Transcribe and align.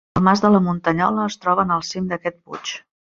El 0.19 0.23
Mas 0.27 0.39
de 0.43 0.49
la 0.53 0.61
Muntanyola 0.67 1.25
es 1.31 1.37
troba 1.43 1.65
en 1.69 1.73
el 1.75 1.83
cim 1.91 2.09
d'aquest 2.15 2.39
puig. 2.41 2.73